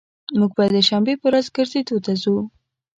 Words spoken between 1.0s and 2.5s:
په ورځ ګرځیدو ته ځو